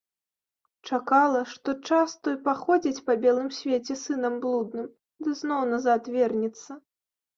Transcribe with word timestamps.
Чакала, 0.87 1.41
што 1.51 1.75
час 1.89 2.15
той 2.27 2.37
паходзіць 2.49 3.03
па 3.09 3.13
белым 3.27 3.49
свеце 3.61 3.99
сынам 4.07 4.41
блудным 4.47 4.87
ды 5.27 5.39
зноў 5.43 5.61
назад 5.75 6.01
вернецца. 6.19 6.71